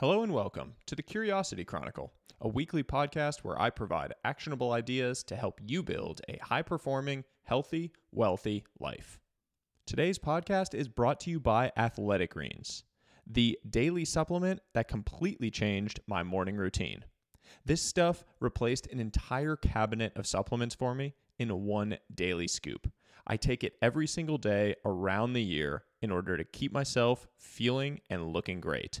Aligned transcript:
Hello 0.00 0.22
and 0.22 0.34
welcome 0.34 0.74
to 0.84 0.94
the 0.94 1.02
Curiosity 1.02 1.64
Chronicle, 1.64 2.12
a 2.42 2.48
weekly 2.48 2.82
podcast 2.82 3.38
where 3.38 3.58
I 3.58 3.70
provide 3.70 4.12
actionable 4.26 4.72
ideas 4.72 5.22
to 5.22 5.36
help 5.36 5.58
you 5.64 5.82
build 5.82 6.20
a 6.28 6.36
high 6.42 6.60
performing, 6.60 7.24
healthy, 7.44 7.92
wealthy 8.12 8.64
life. 8.78 9.18
Today's 9.86 10.18
podcast 10.18 10.74
is 10.74 10.86
brought 10.86 11.18
to 11.20 11.30
you 11.30 11.40
by 11.40 11.72
Athletic 11.78 12.34
Greens, 12.34 12.84
the 13.26 13.58
daily 13.70 14.04
supplement 14.04 14.60
that 14.74 14.86
completely 14.86 15.50
changed 15.50 16.00
my 16.06 16.22
morning 16.22 16.58
routine. 16.58 17.02
This 17.64 17.80
stuff 17.80 18.22
replaced 18.38 18.88
an 18.88 19.00
entire 19.00 19.56
cabinet 19.56 20.12
of 20.14 20.26
supplements 20.26 20.74
for 20.74 20.94
me 20.94 21.14
in 21.38 21.64
one 21.64 21.96
daily 22.14 22.48
scoop. 22.48 22.92
I 23.26 23.38
take 23.38 23.64
it 23.64 23.78
every 23.80 24.08
single 24.08 24.36
day 24.36 24.74
around 24.84 25.32
the 25.32 25.42
year 25.42 25.84
in 26.02 26.10
order 26.10 26.36
to 26.36 26.44
keep 26.44 26.70
myself 26.70 27.26
feeling 27.38 28.02
and 28.10 28.34
looking 28.34 28.60
great. 28.60 29.00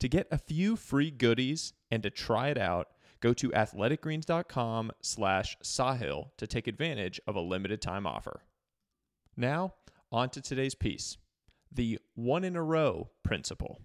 To 0.00 0.08
get 0.08 0.26
a 0.30 0.38
few 0.38 0.76
free 0.76 1.10
goodies 1.10 1.72
and 1.90 2.02
to 2.02 2.10
try 2.10 2.48
it 2.48 2.58
out, 2.58 2.88
go 3.20 3.32
to 3.34 3.50
athleticgreens.com 3.50 4.92
slash 5.00 5.56
sahil 5.62 6.30
to 6.36 6.46
take 6.46 6.66
advantage 6.66 7.20
of 7.26 7.36
a 7.36 7.40
limited 7.40 7.80
time 7.80 8.06
offer. 8.06 8.42
Now, 9.36 9.74
on 10.12 10.30
to 10.30 10.40
today's 10.40 10.74
piece, 10.74 11.16
the 11.72 11.98
one 12.14 12.44
in 12.44 12.56
a 12.56 12.62
row 12.62 13.10
principle. 13.22 13.80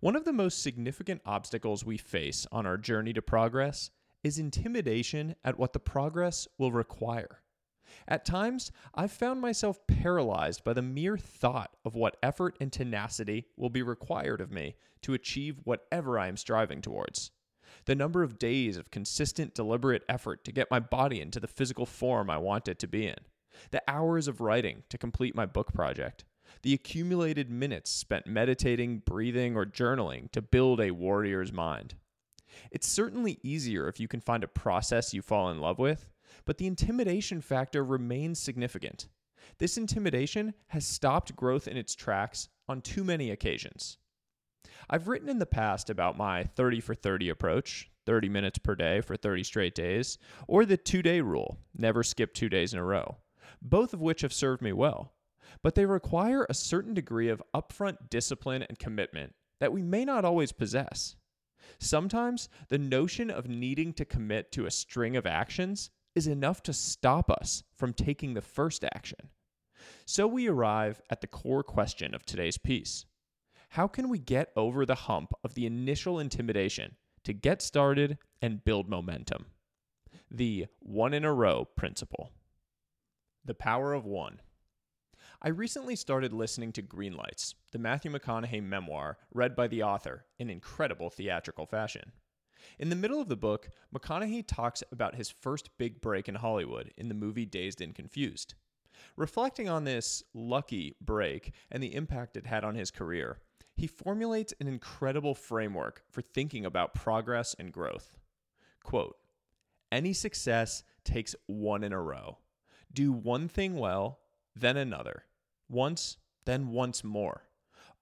One 0.00 0.16
of 0.16 0.24
the 0.24 0.32
most 0.32 0.62
significant 0.62 1.22
obstacles 1.24 1.84
we 1.84 1.96
face 1.96 2.46
on 2.52 2.66
our 2.66 2.76
journey 2.76 3.12
to 3.14 3.22
progress 3.22 3.90
is 4.22 4.38
intimidation 4.38 5.36
at 5.44 5.58
what 5.58 5.72
the 5.72 5.78
progress 5.78 6.46
will 6.58 6.72
require. 6.72 7.40
At 8.08 8.24
times, 8.24 8.72
I've 8.94 9.12
found 9.12 9.40
myself 9.40 9.86
paralyzed 9.86 10.64
by 10.64 10.72
the 10.72 10.82
mere 10.82 11.16
thought 11.16 11.76
of 11.84 11.94
what 11.94 12.16
effort 12.22 12.56
and 12.60 12.72
tenacity 12.72 13.46
will 13.56 13.70
be 13.70 13.82
required 13.82 14.40
of 14.40 14.50
me 14.50 14.76
to 15.02 15.14
achieve 15.14 15.60
whatever 15.64 16.18
I 16.18 16.28
am 16.28 16.36
striving 16.36 16.82
towards. 16.82 17.30
The 17.84 17.94
number 17.94 18.22
of 18.22 18.38
days 18.38 18.76
of 18.76 18.90
consistent, 18.90 19.54
deliberate 19.54 20.02
effort 20.08 20.44
to 20.44 20.52
get 20.52 20.70
my 20.70 20.80
body 20.80 21.20
into 21.20 21.40
the 21.40 21.46
physical 21.46 21.86
form 21.86 22.30
I 22.30 22.38
want 22.38 22.68
it 22.68 22.78
to 22.80 22.88
be 22.88 23.06
in. 23.06 23.18
The 23.70 23.82
hours 23.88 24.28
of 24.28 24.40
writing 24.40 24.82
to 24.88 24.98
complete 24.98 25.34
my 25.34 25.46
book 25.46 25.72
project. 25.72 26.24
The 26.62 26.74
accumulated 26.74 27.50
minutes 27.50 27.90
spent 27.90 28.26
meditating, 28.26 29.02
breathing, 29.04 29.56
or 29.56 29.66
journaling 29.66 30.30
to 30.32 30.42
build 30.42 30.80
a 30.80 30.90
warrior's 30.90 31.52
mind. 31.52 31.94
It's 32.70 32.88
certainly 32.88 33.38
easier 33.42 33.88
if 33.88 34.00
you 34.00 34.08
can 34.08 34.20
find 34.20 34.42
a 34.42 34.48
process 34.48 35.14
you 35.14 35.22
fall 35.22 35.50
in 35.50 35.60
love 35.60 35.78
with, 35.78 36.08
but 36.44 36.58
the 36.58 36.66
intimidation 36.66 37.40
factor 37.40 37.84
remains 37.84 38.38
significant. 38.38 39.08
This 39.58 39.78
intimidation 39.78 40.54
has 40.68 40.86
stopped 40.86 41.36
growth 41.36 41.68
in 41.68 41.76
its 41.76 41.94
tracks 41.94 42.48
on 42.68 42.82
too 42.82 43.04
many 43.04 43.30
occasions. 43.30 43.98
I've 44.90 45.08
written 45.08 45.28
in 45.28 45.38
the 45.38 45.46
past 45.46 45.90
about 45.90 46.18
my 46.18 46.44
30 46.44 46.80
for 46.80 46.94
30 46.94 47.28
approach, 47.28 47.90
30 48.04 48.28
minutes 48.28 48.58
per 48.58 48.74
day 48.74 49.00
for 49.00 49.16
30 49.16 49.42
straight 49.44 49.74
days, 49.74 50.18
or 50.46 50.64
the 50.64 50.76
two 50.76 51.02
day 51.02 51.20
rule, 51.20 51.58
never 51.76 52.02
skip 52.02 52.34
two 52.34 52.48
days 52.48 52.72
in 52.72 52.78
a 52.78 52.84
row, 52.84 53.16
both 53.62 53.94
of 53.94 54.00
which 54.00 54.20
have 54.20 54.32
served 54.32 54.62
me 54.62 54.72
well. 54.72 55.12
But 55.62 55.74
they 55.74 55.86
require 55.86 56.46
a 56.48 56.54
certain 56.54 56.94
degree 56.94 57.28
of 57.28 57.42
upfront 57.54 58.10
discipline 58.10 58.64
and 58.68 58.78
commitment 58.78 59.34
that 59.58 59.72
we 59.72 59.82
may 59.82 60.04
not 60.04 60.24
always 60.24 60.52
possess. 60.52 61.16
Sometimes 61.78 62.48
the 62.68 62.78
notion 62.78 63.30
of 63.30 63.48
needing 63.48 63.92
to 63.94 64.04
commit 64.04 64.52
to 64.52 64.66
a 64.66 64.70
string 64.70 65.16
of 65.16 65.26
actions 65.26 65.90
is 66.16 66.26
enough 66.26 66.62
to 66.64 66.72
stop 66.72 67.30
us 67.30 67.62
from 67.76 67.92
taking 67.92 68.34
the 68.34 68.40
first 68.40 68.82
action. 68.82 69.28
So 70.06 70.26
we 70.26 70.48
arrive 70.48 71.00
at 71.10 71.20
the 71.20 71.26
core 71.26 71.62
question 71.62 72.14
of 72.14 72.24
today's 72.24 72.58
piece 72.58 73.04
How 73.70 73.86
can 73.86 74.08
we 74.08 74.18
get 74.18 74.50
over 74.56 74.84
the 74.84 74.94
hump 74.94 75.32
of 75.44 75.54
the 75.54 75.66
initial 75.66 76.18
intimidation 76.18 76.96
to 77.24 77.32
get 77.32 77.60
started 77.60 78.18
and 78.40 78.64
build 78.64 78.88
momentum? 78.88 79.46
The 80.30 80.66
one 80.80 81.12
in 81.12 81.24
a 81.24 81.32
row 81.32 81.66
principle. 81.76 82.32
The 83.44 83.54
power 83.54 83.92
of 83.92 84.04
one. 84.04 84.40
I 85.42 85.48
recently 85.48 85.96
started 85.96 86.32
listening 86.32 86.72
to 86.72 86.82
Greenlights, 86.82 87.54
the 87.70 87.78
Matthew 87.78 88.10
McConaughey 88.10 88.62
memoir 88.62 89.18
read 89.34 89.54
by 89.54 89.68
the 89.68 89.82
author 89.82 90.24
in 90.38 90.48
incredible 90.48 91.10
theatrical 91.10 91.66
fashion. 91.66 92.12
In 92.78 92.88
the 92.88 92.96
middle 92.96 93.20
of 93.20 93.28
the 93.28 93.36
book, 93.36 93.70
McConaughey 93.94 94.46
talks 94.46 94.82
about 94.92 95.14
his 95.14 95.30
first 95.30 95.70
big 95.78 96.00
break 96.00 96.28
in 96.28 96.36
Hollywood 96.36 96.92
in 96.96 97.08
the 97.08 97.14
movie 97.14 97.46
Dazed 97.46 97.80
and 97.80 97.94
Confused. 97.94 98.54
Reflecting 99.16 99.68
on 99.68 99.84
this 99.84 100.22
lucky 100.34 100.96
break 101.00 101.52
and 101.70 101.82
the 101.82 101.94
impact 101.94 102.36
it 102.36 102.46
had 102.46 102.64
on 102.64 102.74
his 102.74 102.90
career, 102.90 103.40
he 103.74 103.86
formulates 103.86 104.54
an 104.58 104.68
incredible 104.68 105.34
framework 105.34 106.02
for 106.10 106.22
thinking 106.22 106.64
about 106.64 106.94
progress 106.94 107.54
and 107.58 107.72
growth. 107.72 108.16
Quote 108.82 109.16
Any 109.92 110.12
success 110.12 110.82
takes 111.04 111.34
one 111.46 111.84
in 111.84 111.92
a 111.92 112.00
row. 112.00 112.38
Do 112.92 113.12
one 113.12 113.48
thing 113.48 113.76
well, 113.76 114.20
then 114.54 114.76
another. 114.76 115.24
Once, 115.68 116.16
then 116.46 116.68
once 116.68 117.04
more. 117.04 117.42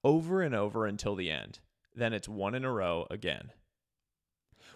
Over 0.04 0.42
and 0.42 0.54
over 0.54 0.86
until 0.86 1.16
the 1.16 1.30
end. 1.30 1.58
Then 1.94 2.12
it's 2.12 2.28
one 2.28 2.54
in 2.54 2.64
a 2.64 2.72
row 2.72 3.06
again. 3.10 3.50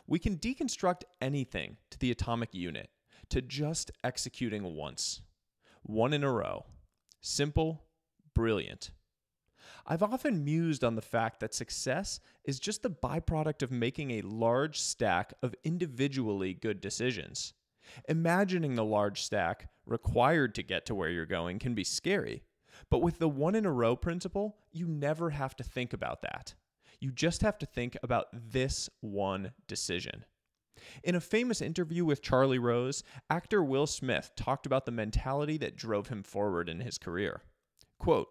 We 0.08 0.19
can 0.19 0.38
deconstruct 0.38 1.02
anything 1.20 1.76
to 1.91 1.98
the 1.98 2.10
atomic 2.10 2.54
unit, 2.54 2.88
to 3.28 3.42
just 3.42 3.91
executing 4.02 4.74
once, 4.74 5.20
one 5.82 6.14
in 6.14 6.24
a 6.24 6.32
row. 6.32 6.64
Simple, 7.20 7.84
brilliant. 8.34 8.91
I've 9.86 10.02
often 10.02 10.46
mused 10.46 10.82
on 10.82 10.94
the 10.94 11.02
fact 11.02 11.41
that 11.41 11.52
success 11.52 12.20
is 12.42 12.58
just 12.58 12.82
the 12.82 12.91
byproduct 12.91 13.62
of 13.62 13.70
making 13.70 14.12
a 14.12 14.22
large 14.22 14.80
stack 14.80 15.34
of 15.42 15.54
individually 15.62 16.54
good 16.54 16.80
decisions. 16.80 17.52
Imagining 18.08 18.76
the 18.76 18.84
large 18.84 19.22
stack 19.22 19.69
required 19.84 20.54
to 20.54 20.62
get 20.62 20.86
to 20.86 20.94
where 20.94 21.10
you're 21.10 21.26
going 21.26 21.58
can 21.58 21.75
be 21.75 21.84
scary, 21.84 22.44
but 22.90 23.02
with 23.02 23.19
the 23.19 23.28
one 23.28 23.54
in 23.54 23.66
a 23.66 23.72
row 23.72 23.94
principle, 23.94 24.56
you 24.72 24.86
never 24.86 25.30
have 25.30 25.54
to 25.56 25.64
think 25.64 25.92
about 25.92 26.22
that. 26.22 26.54
You 27.00 27.12
just 27.12 27.42
have 27.42 27.59
to 27.59 27.66
think 27.66 27.97
about 28.03 28.26
this 28.32 28.91
one 29.00 29.53
decision. 29.66 30.25
In 31.03 31.14
a 31.14 31.20
famous 31.20 31.60
interview 31.60 32.04
with 32.04 32.22
Charlie 32.22 32.59
Rose, 32.59 33.03
actor 33.31 33.62
Will 33.62 33.86
Smith 33.86 34.32
talked 34.36 34.66
about 34.66 34.86
the 34.86 34.92
mentality 34.92 35.56
that 35.58 35.76
drove 35.76 36.08
him 36.08 36.22
forward 36.22 36.69
in 36.69 36.81
his 36.81 36.98
career. 36.98 37.42
Quote, 37.98 38.28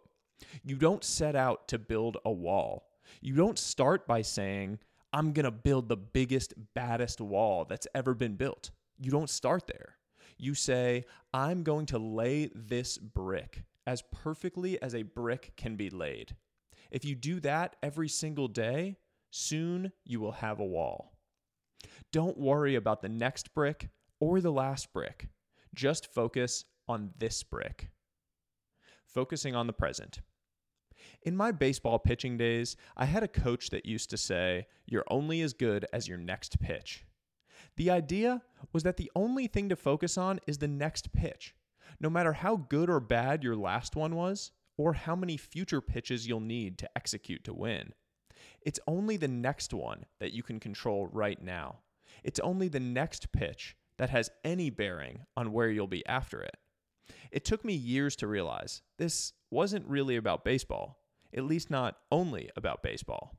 You 0.64 0.76
don't 0.76 1.04
set 1.04 1.36
out 1.36 1.68
to 1.70 1.80
build 1.80 2.18
a 2.26 2.32
wall. 2.32 2.88
You 3.22 3.36
don't 3.36 3.60
start 3.60 4.08
by 4.08 4.22
saying, 4.22 4.80
I'm 5.14 5.32
going 5.32 5.46
to 5.46 5.52
build 5.52 5.88
the 5.88 5.98
biggest, 5.98 6.54
baddest 6.74 7.22
wall 7.22 7.66
that's 7.66 7.88
ever 7.96 8.14
been 8.14 8.36
built. 8.36 8.72
You 9.00 9.12
don't 9.12 9.30
start 9.30 9.68
there. 9.68 9.96
You 10.38 10.54
say, 10.54 11.06
I'm 11.34 11.64
going 11.64 11.86
to 11.88 11.98
lay 11.98 12.50
this 12.54 12.98
brick 12.98 13.64
as 13.86 14.04
perfectly 14.12 14.82
as 14.82 14.94
a 14.94 15.04
brick 15.04 15.54
can 15.56 15.76
be 15.76 15.90
laid. 15.90 16.36
If 16.92 17.06
you 17.06 17.16
do 17.16 17.40
that 17.42 17.76
every 17.84 18.10
single 18.10 18.48
day, 18.48 18.98
soon 19.32 19.92
you 20.06 20.20
will 20.20 20.34
have 20.34 20.60
a 20.60 20.66
wall. 20.66 21.18
Don't 22.12 22.38
worry 22.38 22.76
about 22.76 23.02
the 23.02 23.10
next 23.10 23.54
brick 23.54 23.90
or 24.20 24.42
the 24.42 24.52
last 24.52 24.94
brick. 24.94 25.28
Just 25.74 26.14
focus 26.14 26.66
on 26.88 27.12
this 27.18 27.44
brick. 27.44 27.90
Focusing 29.06 29.56
on 29.56 29.68
the 29.68 29.74
present. 29.74 30.22
In 31.24 31.36
my 31.36 31.52
baseball 31.52 32.00
pitching 32.00 32.38
days, 32.38 32.76
I 32.96 33.06
had 33.06 33.24
a 33.24 33.28
coach 33.28 33.70
that 33.70 33.86
used 33.86 34.10
to 34.10 34.18
say, 34.18 34.68
You're 34.86 35.06
only 35.10 35.42
as 35.42 35.54
good 35.54 35.86
as 35.94 36.08
your 36.08 36.18
next 36.18 36.60
pitch. 36.60 37.06
The 37.76 37.92
idea 37.92 38.42
was 38.74 38.84
that 38.84 38.98
the 38.98 39.12
only 39.16 39.48
thing 39.48 39.70
to 39.70 39.76
focus 39.76 40.18
on 40.18 40.40
is 40.48 40.58
the 40.58 40.68
next 40.68 41.14
pitch. 41.14 41.56
No 42.00 42.10
matter 42.10 42.34
how 42.34 42.56
good 42.56 42.90
or 42.90 43.00
bad 43.00 43.44
your 43.44 43.56
last 43.56 43.96
one 43.96 44.16
was, 44.16 44.52
or 44.78 44.94
how 44.94 45.16
many 45.16 45.38
future 45.38 45.82
pitches 45.82 46.28
you'll 46.28 46.40
need 46.40 46.78
to 46.78 46.90
execute 46.96 47.44
to 47.44 47.54
win. 47.54 47.94
It's 48.62 48.80
only 48.88 49.18
the 49.18 49.28
next 49.28 49.74
one 49.74 50.06
that 50.20 50.34
you 50.34 50.44
can 50.44 50.60
control 50.60 51.08
right 51.12 51.42
now. 51.42 51.80
It's 52.24 52.40
only 52.40 52.68
the 52.68 52.80
next 52.80 53.32
pitch 53.32 53.76
that 53.98 54.10
has 54.10 54.30
any 54.44 54.70
bearing 54.70 55.26
on 55.36 55.52
where 55.52 55.70
you'll 55.70 55.88
be 55.88 56.06
after 56.06 56.42
it. 56.42 56.58
It 57.32 57.46
took 57.46 57.66
me 57.66 57.74
years 57.74 58.16
to 58.18 58.28
realize 58.28 58.82
this 58.98 59.34
wasn't 59.50 59.88
really 59.88 60.16
about 60.16 60.44
baseball, 60.44 61.00
at 61.36 61.44
least 61.44 61.70
not 61.70 61.98
only 62.12 62.50
about 62.56 62.84
baseball. 62.84 63.38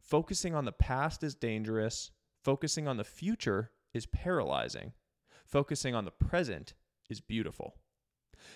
Focusing 0.00 0.54
on 0.54 0.64
the 0.64 0.72
past 0.72 1.22
is 1.22 1.34
dangerous, 1.34 2.10
focusing 2.42 2.86
on 2.88 2.96
the 2.96 3.04
future 3.04 3.70
is 3.92 4.06
paralyzing, 4.06 4.92
focusing 5.44 5.94
on 5.94 6.04
the 6.04 6.10
present 6.10 6.74
is 7.08 7.20
beautiful. 7.20 7.74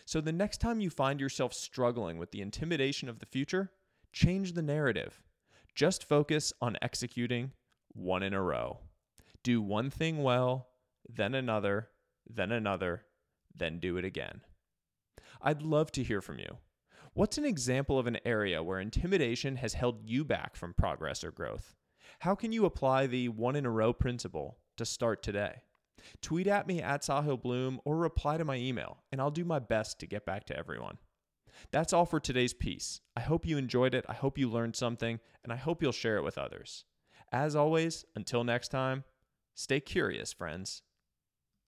So 0.05 0.21
the 0.21 0.33
next 0.33 0.61
time 0.61 0.81
you 0.81 0.91
find 0.91 1.21
yourself 1.21 1.55
struggling 1.55 2.19
with 2.19 2.31
the 2.31 2.41
intimidation 2.41 3.09
of 3.09 3.19
the 3.19 3.27
future, 3.27 3.71
change 4.13 4.53
the 4.53 4.63
narrative. 4.63 5.23
Just 5.75 6.05
focus 6.05 6.53
on 6.61 6.77
executing 6.83 7.53
one 7.93 8.23
in 8.23 8.35
a 8.35 8.43
row. 8.43 8.79
Do 9.43 9.63
one 9.63 9.91
thing 9.91 10.23
well, 10.23 10.69
then 11.09 11.35
another, 11.35 11.89
then 12.29 12.53
another, 12.53 13.05
then 13.55 13.79
do 13.79 13.97
it 13.97 14.05
again. 14.05 14.43
I'd 15.41 15.63
love 15.63 15.91
to 15.93 16.03
hear 16.03 16.21
from 16.21 16.39
you. 16.39 16.59
What's 17.15 17.39
an 17.39 17.45
example 17.45 17.99
of 17.99 18.07
an 18.07 18.19
area 18.25 18.63
where 18.63 18.79
intimidation 18.79 19.57
has 19.57 19.75
held 19.75 20.09
you 20.09 20.25
back 20.25 20.55
from 20.55 20.75
progress 20.75 21.25
or 21.25 21.31
growth? 21.31 21.75
How 22.21 22.35
can 22.35 22.53
you 22.53 22.67
apply 22.67 23.07
the 23.07 23.29
one 23.29 23.57
in 23.57 23.67
a 23.67 23.71
row 23.71 23.93
principle 23.93 24.59
to 24.77 24.85
start 24.85 25.23
today? 25.23 25.63
Tweet 26.23 26.47
at 26.47 26.67
me 26.67 26.81
at 26.83 27.03
Sahil 27.03 27.41
Bloom 27.41 27.81
or 27.85 27.97
reply 27.97 28.37
to 28.37 28.45
my 28.45 28.57
email, 28.57 28.99
and 29.11 29.21
I'll 29.21 29.31
do 29.31 29.45
my 29.45 29.59
best 29.59 29.99
to 30.01 30.07
get 30.07 30.27
back 30.27 30.45
to 30.47 30.57
everyone. 30.57 30.99
That's 31.71 31.93
all 31.93 32.07
for 32.07 32.21
today's 32.21 32.55
piece. 32.55 33.01
I 33.17 33.21
hope 33.21 33.47
you 33.47 33.59
enjoyed 33.59 33.95
it. 33.95 34.05
I 34.09 34.15
hope 34.15 34.39
you 34.39 34.49
learned 34.49 34.77
something, 34.77 35.21
and 35.43 35.53
I 35.53 35.57
hope 35.57 35.83
you'll 35.83 35.93
share 35.93 36.17
it 36.17 36.25
with 36.25 36.39
others. 36.39 36.85
As 37.33 37.55
always, 37.55 38.05
until 38.17 38.45
next 38.45 38.69
time, 38.69 39.05
stay 39.55 39.81
curious, 39.81 40.33
friends. 40.33 40.83